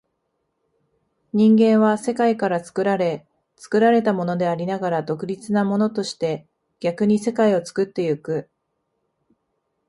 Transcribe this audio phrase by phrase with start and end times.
[1.31, 6.47] 人間は世界から作られ、作られたものでありながら独立なものとして、
[6.79, 8.49] 逆に世界を作ってゆく。